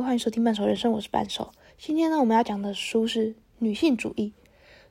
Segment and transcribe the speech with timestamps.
[0.00, 1.52] 欢迎收听半熟人生，我是半熟。
[1.76, 4.32] 今天呢，我们要讲的书是《女性主义》，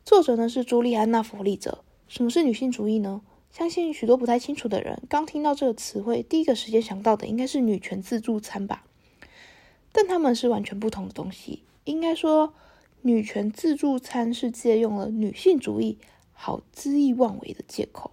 [0.06, 1.84] 作者呢是朱莉安娜·弗利泽。
[2.08, 3.22] 什么是女性主义呢？
[3.50, 8.84] 相信许多不太清楚的人，刚听到这个词汇，第一个时间想到的应该是女权自助餐吧？
[9.92, 11.64] 但他们是完全不同的东西。
[11.86, 12.54] 应该说，
[13.02, 15.98] 女权自助餐是借用了女性主义
[16.34, 18.12] 好恣意妄为的借口。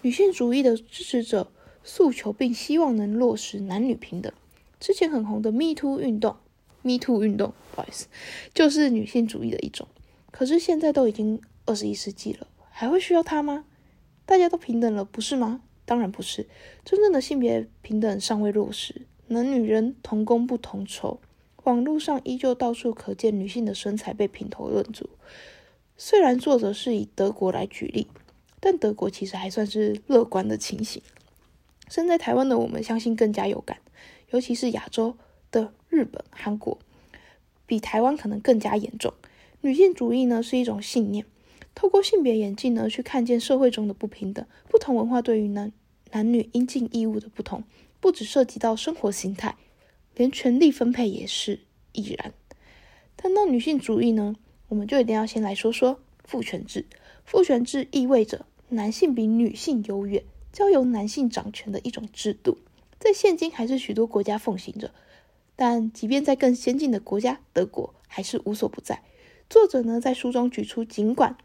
[0.00, 1.52] 女性主义的支持者
[1.84, 4.32] 诉求并希望能落实男女平等。
[4.82, 6.34] 之前很红的 Me Too 运动
[6.82, 8.08] ，Me Too 运动，不好意思，
[8.52, 9.86] 就是女性主义的一种。
[10.32, 13.64] 可是现在都已经二十一世纪了，还会需要它吗？
[14.26, 15.60] 大家都平等了，不是吗？
[15.84, 16.48] 当然不是，
[16.84, 21.20] 真正的性别平等尚未落实，男女人同工不同酬。
[21.62, 25.08] 网络上依旧到处可见女性的身材被评头论足。
[25.96, 28.08] 虽然作者是以德国来举例，
[28.58, 31.00] 但德国其实还算是乐观的情形。
[31.88, 33.78] 身在台湾的我们，相信更加有感。
[34.32, 35.16] 尤其是亚洲
[35.50, 36.78] 的日本、韩国，
[37.66, 39.12] 比台湾可能更加严重。
[39.60, 41.24] 女性主义呢是一种信念，
[41.74, 45.70] 透过性别眼镜呢去看见社会中的不平等，不同文化对于男
[46.10, 47.62] 男女应尽义务的不同，
[48.00, 49.56] 不只涉及到生活形态，
[50.16, 51.60] 连权力分配也是
[51.92, 52.32] 亦然。
[53.16, 54.34] 谈到女性主义呢，
[54.68, 56.86] 我们就一定要先来说说父权制。
[57.24, 62.58] 父权制意味着男性比女性优越，交由男性掌权的一种制度。
[63.02, 64.92] 在现今还是许多国家奉行着，
[65.56, 69.02] 但即便在更先进的国家，德国还是无所不在。
[69.50, 71.36] 作者呢在书中举出，尽管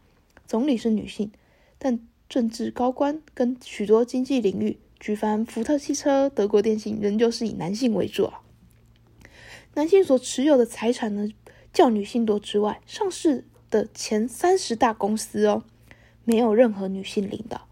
[0.46, 1.32] 总理是女性，
[1.76, 1.98] 但
[2.28, 8.40] 政治高官跟许多经济领域，举凡福特汽车、德国电信，仍旧是以男性为主啊。
[9.74, 11.28] 男性所持有的财产呢，
[11.72, 15.64] 较女性多之外，上市的前三十大公司哦，
[16.22, 17.66] 没有任何女性领导，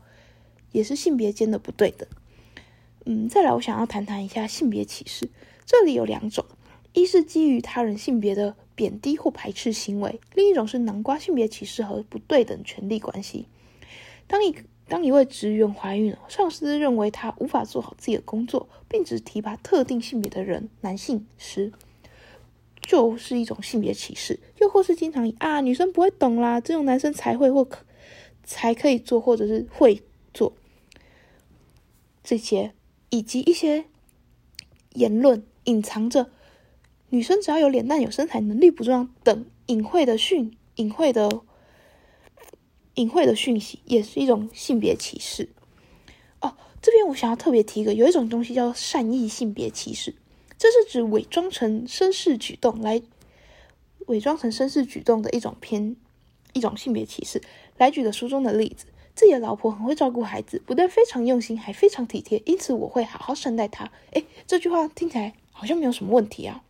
[0.72, 2.08] 也是性别间的不对等。
[3.08, 5.28] 嗯，再来，我想要谈谈一下性别歧视。
[5.64, 6.44] 这里有两种，
[6.92, 13.47] 一是基于他人性别的贬低或排斥行为，另一种是南瓜性别歧视和不对等权利关系。
[14.26, 14.56] 当一
[14.88, 21.72] 当一位职员怀孕了，上司认为他无法做好自己的工作，并只提拔特定性别的人男性时，
[22.81, 24.41] 就是一种性别歧视。
[24.58, 27.84] 又或是经常以啊女生不会懂啦，只有男生才会或可
[28.42, 30.02] 才可以做，或者是会
[30.34, 30.52] 做
[32.25, 32.72] 这些。
[33.11, 33.84] 以及一些
[34.94, 36.31] 言论隐藏着
[37.11, 41.43] 女生只要有脸蛋、有身材、能力不重要等隐晦的讯、隐晦的
[42.94, 45.50] 隐晦的讯息，也是一种性别歧视。
[46.41, 50.15] 哦，这边我想要特别提一个，有一种东西叫善意性别歧视，
[50.59, 53.00] 这是指伪装成绅士举动来
[54.06, 55.94] 伪装成绅士举动的一种偏
[56.53, 57.41] 一种性别歧视。
[57.78, 58.87] 来举个书中的例子。
[59.16, 63.91] 自己的老婆很会照顾孩子，不但非常用心，还非常体贴，因此我会好好善待她。
[64.12, 66.62] 诶，这句话听起来好像没有什么问题啊。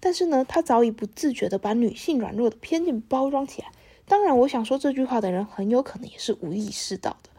[0.00, 3.68] 但是呢，他早已不自觉的把女性软弱的偏见包装起来。
[4.06, 7.30] 当然，我想说这句话的人很有可能也是无意识到的。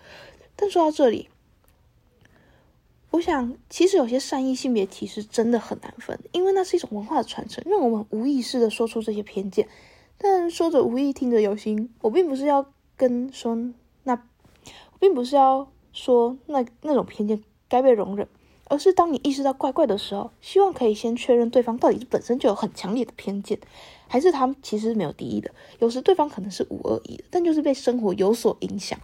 [0.55, 1.29] 但说到这里，
[3.09, 9.67] 我想其实有些善意性别歧视真的很难分，因为那是一种文化的传承，让我们无意识的说出这些偏见。
[10.19, 13.57] 但说着无意，听着有心，我并不是要跟说。
[14.99, 18.27] 并不是要说那那种偏见该被容忍，
[18.65, 23.59] 而是当你意识到怪怪的时候，希望可以先确认对方到底是本身就有很强烈的偏见，
[24.07, 25.51] 还是他们其实是没有敌意的。
[25.79, 28.99] 有时对方可能是无恶意的，但就是被生活有所影响。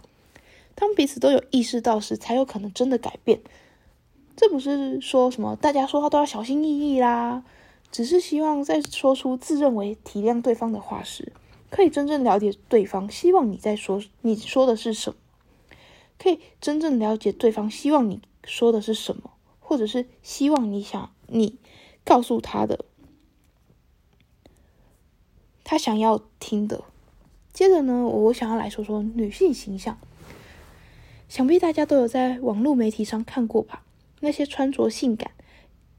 [0.74, 3.40] 当彼此都有意识到时，才有可能真的改变。
[4.36, 7.42] 这不是说什么大家说话都要小心翼翼啦，
[7.90, 11.32] 只是希望在说出自认为体谅对方的话时。
[11.70, 15.16] 可以真正了解对方希望你在说你说的是什么，
[16.18, 21.58] 可以真正了解对方希望你说的是什么，或者是希望你想你
[22.04, 22.84] 告诉他的，
[25.62, 26.84] 他想要听的。
[27.52, 29.98] 接着呢，我想要来说说女性形象。
[31.28, 33.82] 想必大家都有在网络媒体上看过吧？
[34.20, 35.32] 那些穿着性感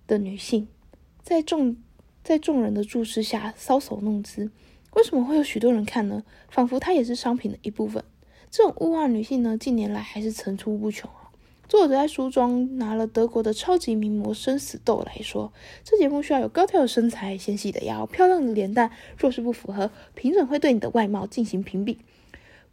[0.07, 0.67] 的女性，
[1.21, 1.75] 在众
[2.23, 4.51] 在众人的注视下搔首弄姿。
[4.93, 6.23] 为什么会有许多人看呢？
[6.49, 8.03] 仿佛它也是商品的一部分。
[8.49, 11.31] 这种物化女性呢，近年来还是层出不穷啊。
[11.67, 15.51] 作者在书中拿了德国的超级名模生死斗来说，
[15.83, 18.91] 这节目需要有高挑的身材、纤细的腰、漂亮的脸蛋。
[19.17, 21.99] 若是不符合，评审会对你的外貌进行评比。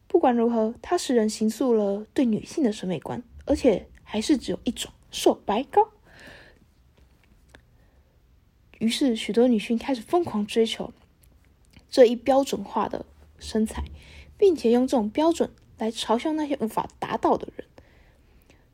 [0.06, 5.88] 不管如何，它使人形塑了对女性的审美观，而且还是只有一种瘦白高。
[8.78, 10.92] 于是，许多女性开始疯狂追求。
[11.90, 13.04] 这一标准化的
[13.40, 13.82] 身材，
[14.38, 15.50] 并且用这种标准
[15.84, 17.66] 来嘲笑那些无法达到的人。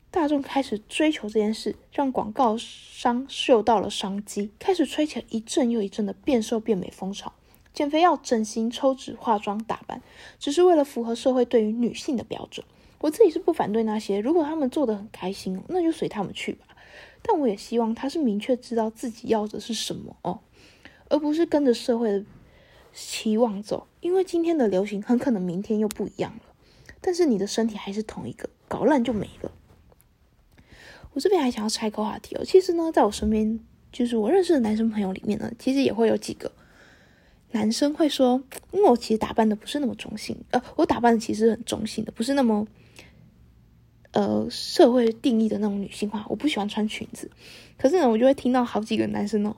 [0.09, 7.33] 大众开始追求这件事，让广告商嗅到了商机，开始吹起一阵又一阵的变瘦变美风潮。
[7.73, 10.01] 减肥药、整形、抽脂、化妆、打扮，
[10.39, 12.65] 只是为了符合社会对于女性的标准。
[12.99, 16.65] 我自己是不反对那些，如果他们做的很开心，那就随他们去吧。
[17.21, 20.39] 但我也希望他是明确知道自己要的是什么哦，
[21.09, 22.25] 而不是跟着社会的
[22.93, 23.87] 期望走。
[24.01, 26.50] 因为今天的流行很可能明天又不一样了。
[27.01, 29.51] 但是你的身体还是同一个，搞烂就没了。
[31.13, 32.45] 我这边还想要拆个话题哦。
[32.45, 33.59] 其实呢，在我身边，
[33.91, 36.51] 就是我认识的男生朋友里面呢，其实也会有几个
[37.51, 42.67] 男生会说，因为我其实打扮的不是那么中性，呃，我打扮的其实很中性的，不是那么。
[44.13, 47.31] 呃，社会定义的那种女性化，我不喜欢穿裙子。
[47.77, 49.55] 可是呢，我就会听到好几个男生哦，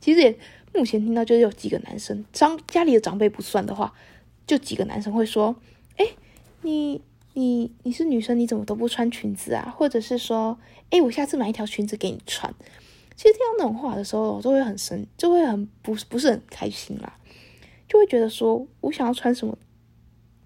[0.00, 0.38] 其实也
[0.72, 3.92] 目前听到就是有几个男生，张家里的长辈不算的话，
[4.46, 5.56] 就几个男生会说
[5.98, 6.06] ：“哎，
[6.62, 7.00] 你
[7.34, 10.58] 你你是女生，你怎么都不穿裙子啊？”或者是说
[10.90, 12.54] ：“哎，我下次买一条裙子给你穿。”
[13.16, 17.18] 其实听到那种话的时候，我就会很生，就会很不不是很开心啦，
[17.86, 19.58] 就会觉得说我想要穿什么，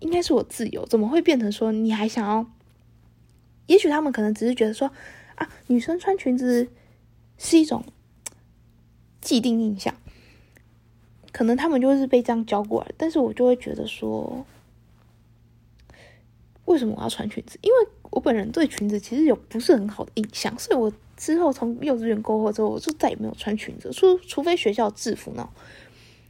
[0.01, 2.47] 应该是我自由，怎么会变成说你还想要？
[3.67, 4.91] 也许他们可能只是觉得说，
[5.37, 6.69] 啊，女生穿裙子
[7.39, 7.85] 是一种
[9.21, 9.95] 既定印象，
[11.33, 12.91] 可能他们就是被这样教过来。
[12.99, 14.45] 但是我就会觉得说，
[16.75, 17.57] 为什么我要穿裙子？
[17.63, 25.49] 因为我本人对裙子其实有不是很好的印象，所以我之后从幼稚园过后之后，我就再也没有穿裙子，除除非学校制服呢。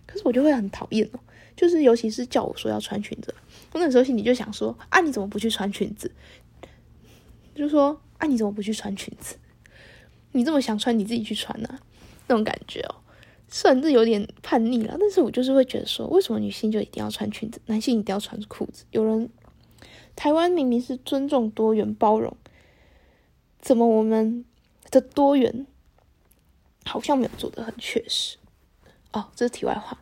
[0.06, 1.20] 可是我就会很讨厌哦，
[1.56, 3.34] 就是尤其是叫我说要穿裙子，
[3.72, 6.12] 我那时候心里就想说，啊，你怎么不去穿裙子？
[7.54, 9.36] 就说啊，你怎么不去穿裙子？
[10.32, 11.78] 你这么想穿，你自己去穿呢？
[12.26, 12.94] 那种感觉哦，
[13.48, 18.84] 虽然是有点叛逆了，但是我就是会觉得说，为什么女性就一定要穿裙子，男性一定要穿裤子？
[18.90, 19.28] 有人
[20.16, 22.36] 台湾明明是尊重多元包容，
[23.60, 24.44] 怎么我们
[24.90, 25.66] 的多元
[26.84, 28.38] 好像没有做的很确实？
[29.12, 29.98] 哦，这是题外话。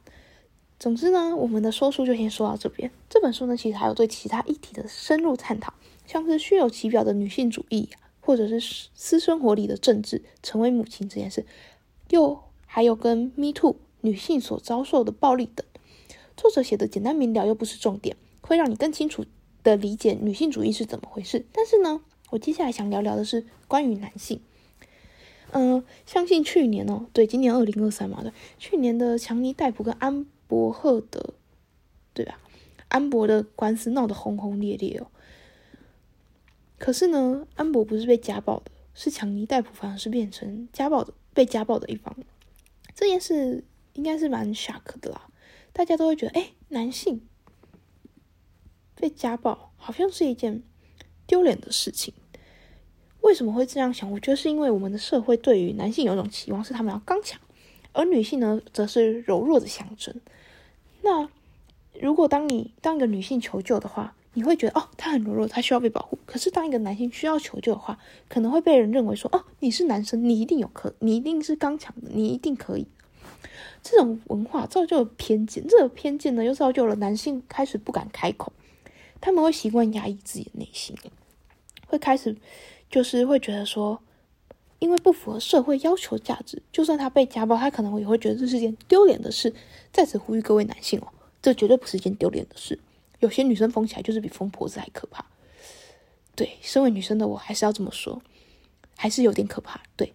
[0.78, 2.90] 总之呢，我们的说书就先说到这边。
[3.08, 5.72] 这本书呢，其实还有对其他议题的深入探讨。
[6.06, 7.88] 像是虚有其表的女性主义，
[8.20, 11.46] 或者是私生活里的政治，成为母亲这件事，
[12.10, 15.64] 又还有跟 Me Too 女性所遭受的暴力等，
[16.36, 19.24] 作者写的简单明了又不是重点，会让你更清楚
[19.62, 21.44] 的理解女性主义是怎么回事。
[21.52, 24.40] 但是呢，我接下来想聊聊的是关于男性。
[25.52, 31.34] 嗯，相信去年哦，对，今年二零二三嘛，对，去年的强尼戴普跟安伯赫的，
[32.14, 32.38] 对吧？
[32.88, 35.06] 安博的官司闹得轰轰烈烈哦。
[36.78, 42.16] 可是呢，安博不是被家暴的，是强尼戴普反而是变成家暴的被家暴的一方。
[42.94, 43.62] 这件事
[43.92, 45.28] 应该是蛮 shock 的啦，
[45.72, 47.20] 大家都会觉得，哎，男性
[48.94, 50.62] 被家暴好像是一件
[51.26, 52.14] 丢脸的事情。
[53.20, 54.10] 为什么会这样想？
[54.10, 57.40] 我觉得是因为我们的社会对于男性有一种期望，是他们要刚强，
[57.92, 60.14] 而女性呢，则是柔弱的象征。
[61.02, 61.28] 那
[62.00, 66.18] 如果当你当一个女性求救的话，你会觉得哦，她很柔弱，她需要被保护。
[66.26, 67.98] 可是当一个男性需要求救的话，
[68.28, 72.88] 可能会被人认为说哦，你是男生，你一定有可，你一定是刚强的，你一定可以。
[73.82, 78.52] 这种文化造就了偏见，这个偏见呢，又造就了男性开始不敢开口，
[79.22, 80.94] 他们会习惯压抑自己的内心，
[81.86, 82.36] 会开始
[82.90, 84.02] 就是会觉得说，
[84.80, 89.54] 因为不符合社会要求价值，就算他被家暴，他可能也会觉得这是件丢脸的事。
[89.92, 91.06] 在此呼吁各位男性哦，
[91.40, 92.78] 这绝对不是一件丢脸的事。
[93.20, 95.24] 有些女生疯起来就是比疯婆子还可怕，
[96.34, 98.20] 对，身为女生的我还是要这么说，
[98.96, 100.12] 还是有点可怕，对，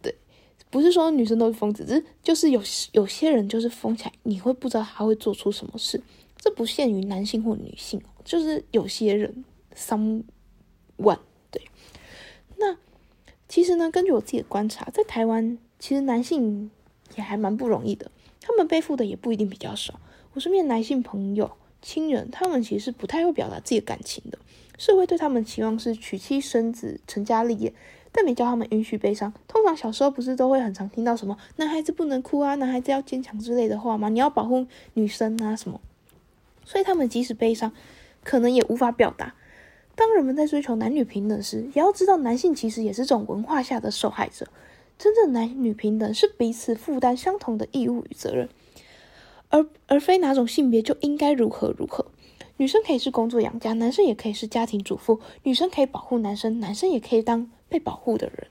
[0.00, 0.14] 对，
[0.70, 6.00] 不是说女生都是疯子，只是就是有有些人就是疯起来，你会不知道他会做出什么事，
[6.42, 9.44] 这不限于男性或女性，就是有些人
[9.76, 10.24] ，some
[10.98, 11.20] one，
[11.52, 11.62] 对，
[12.56, 12.76] 那
[13.48, 16.72] 其实呢，根据我自己的观察，在台湾其实男性
[17.16, 20.00] 也还蛮不容易的，他们背负的也不一定比较少，
[20.34, 21.52] 我身边男性朋友。
[21.84, 24.38] 亲人，他们其实不太会表达自己的感情的。
[24.78, 27.74] 社会对他们期望是娶妻生子、成家立业，
[28.12, 29.34] 但没教他们允许悲伤。
[29.48, 34.08] 通常小时候不是都会很常听到什么“男孩子不能哭啊，男孩子要坚强”之类的话吗？
[34.08, 35.80] 你要保护女生啊什么？
[36.64, 37.72] 所以他们即使悲伤，
[38.24, 39.34] 可能也无法表达。
[39.94, 44.46] 当人们在追求男女平等时，也要知道男性其实也是这种文化下的受害者。
[44.98, 48.48] 真正男女平等是彼此负担相同的义务与责任。
[49.50, 52.06] 而而非哪种性别就应该如何如何，
[52.56, 58.46] 女生可以是工作养家，男生也可以是家庭主妇，女生可以保护男生，男生也可以当被保护的人。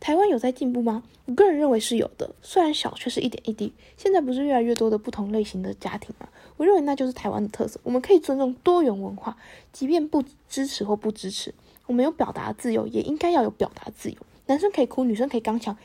[0.00, 1.04] 台湾有在进步吗？
[1.26, 3.72] 我个人认为是有的，虽然小，却是一点一滴。
[3.96, 6.28] 现在不是越来越多的不同类型的家庭吗？
[6.56, 7.78] 我认为那就是台湾的特色。
[7.82, 9.36] 我们可以尊重多元文化，
[9.72, 11.54] 即便不支持或不支持，
[11.86, 14.16] 我们有表达自由，也应该要有表达自由。
[14.46, 15.76] 男生可以哭，女生可以刚强，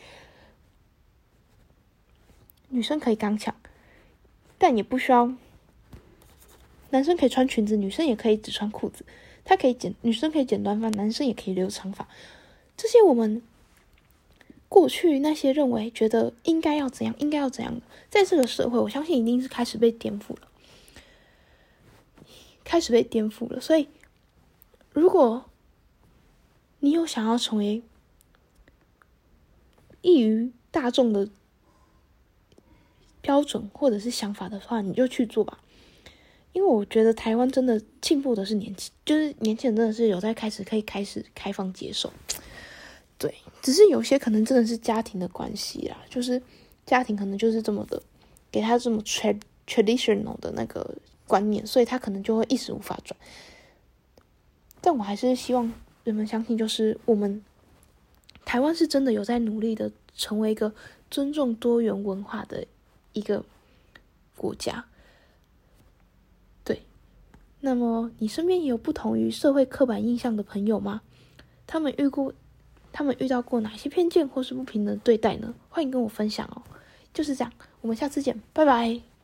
[2.69, 3.53] 女生可以刚强，
[4.57, 5.33] 但也不需要。
[6.91, 9.05] 男生可以穿裙子，女生也可以只穿裤子。
[9.43, 12.07] 他可以剪，女生可以剪短发，男生也可以留长发。
[12.77, 13.41] 这些我们
[14.75, 20.49] 过去那些认为觉得应该要怎样，应该要怎样的，在这个社会，我相信一定是开始被颠覆了，
[22.65, 23.61] 开始被颠覆了。
[23.61, 23.87] 所以，
[24.91, 25.45] 如果
[26.81, 27.81] 你有想要成为
[30.01, 31.29] 异于大众的
[33.21, 35.61] 标准或者是想法的话，你就去做吧。
[36.51, 42.11] 因为我觉得台湾真的进步的是年轻，就是年轻人真的是有在开始可以开始开放接受，
[43.17, 46.41] 对，只是有些可能真的是家庭的关系啦，就是
[46.85, 48.01] 家庭可能就是这么的
[48.51, 53.17] 给他这么 trad traditional 的那个观念，所以他可能就会一时无法转。
[54.81, 55.71] 但我还是希望
[56.03, 57.43] 人们相信，就是我们
[58.43, 60.73] 台湾是真的有在努力的成为一个
[61.09, 62.67] 尊重多元文化的
[63.13, 63.43] 一个
[64.35, 64.85] 国家。
[66.63, 66.83] 对
[67.61, 71.01] 那么，你身边也有不同于社会刻板印象的朋友吗？
[71.65, 72.31] 他们遇过，
[72.97, 75.53] 他们遇到过哪些偏见或是不平等对待呢？
[75.67, 76.63] 欢迎跟我分享哦。
[77.13, 79.14] 就是这样，我们下次见，拜拜。